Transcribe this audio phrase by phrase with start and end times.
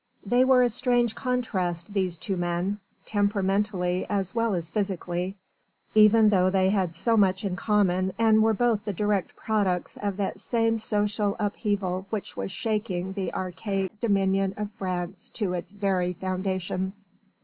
[0.25, 5.35] They were a strange contrast these two men temperamentally as well as physically
[5.93, 10.17] even though they had so much in common and were both the direct products of
[10.17, 16.13] that same social upheaval which was shaking the archaic dominion of France to its very
[16.13, 17.05] foundations.